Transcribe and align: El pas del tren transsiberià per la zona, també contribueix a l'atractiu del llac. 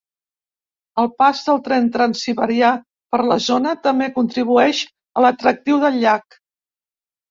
El 1.03 1.11
pas 1.23 1.41
del 1.49 1.61
tren 1.67 1.91
transsiberià 1.99 2.73
per 3.15 3.21
la 3.31 3.39
zona, 3.51 3.77
també 3.87 4.11
contribueix 4.19 4.85
a 5.23 5.29
l'atractiu 5.29 5.83
del 5.89 6.05
llac. 6.05 6.45